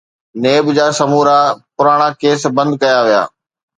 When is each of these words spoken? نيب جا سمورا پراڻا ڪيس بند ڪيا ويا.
نيب 0.41 0.65
جا 0.77 0.87
سمورا 0.99 1.39
پراڻا 1.77 2.07
ڪيس 2.21 2.41
بند 2.57 2.71
ڪيا 2.81 2.99
ويا. 3.05 3.21